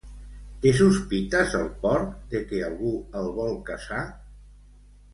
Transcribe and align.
Té 0.63 0.71
sospites 0.79 1.53
el 1.59 1.69
porc 1.85 2.17
de 2.33 2.43
què 2.49 2.65
algú 2.71 2.97
el 3.23 3.33
vol 3.39 3.57
caçar? 3.71 4.05